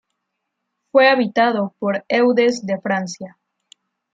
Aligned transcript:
Fue 0.91 1.09
habitado 1.09 1.75
por 1.77 2.05
Eudes 2.09 2.65
de 2.65 2.81
Francia. 2.81 3.37